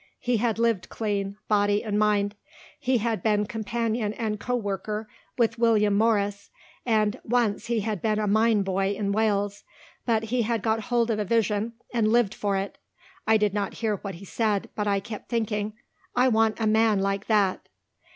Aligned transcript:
He 0.19 0.37
had 0.37 0.57
lived 0.57 0.89
clean, 0.89 1.37
body 1.47 1.83
and 1.83 1.99
mind. 1.99 2.33
He 2.79 2.97
had 2.97 3.21
been 3.21 3.45
companion 3.45 4.13
and 4.13 4.39
co 4.39 4.55
worker 4.55 5.07
with 5.37 5.59
William 5.59 5.93
Morris, 5.95 6.49
and 6.87 7.19
once 7.23 7.67
he 7.67 7.81
had 7.81 8.01
been 8.01 8.17
a 8.17 8.25
mine 8.25 8.63
boy 8.63 8.93
in 8.97 9.11
Wales, 9.11 9.63
but 10.07 10.23
he 10.23 10.41
had 10.41 10.63
got 10.63 10.79
hold 10.85 11.11
of 11.11 11.19
a 11.19 11.23
vision 11.25 11.73
and 11.93 12.11
lived 12.11 12.33
for 12.33 12.57
it. 12.57 12.79
I 13.27 13.37
did 13.37 13.53
not 13.53 13.75
hear 13.75 13.97
what 13.97 14.15
he 14.15 14.25
said, 14.25 14.71
but 14.73 14.87
I 14.87 15.01
kept 15.01 15.29
thinking, 15.29 15.73
'I 16.15 16.29
want 16.29 16.59
a 16.59 16.65
man 16.65 16.97
like 17.03 17.27
that. 17.27 17.69